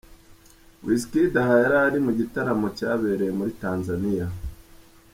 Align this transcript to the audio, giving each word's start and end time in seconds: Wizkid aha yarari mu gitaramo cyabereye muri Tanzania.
Wizkid 0.85 1.33
aha 1.41 1.55
yarari 1.63 1.97
mu 2.05 2.11
gitaramo 2.19 2.67
cyabereye 2.77 3.31
muri 3.39 3.51
Tanzania. 3.63 4.27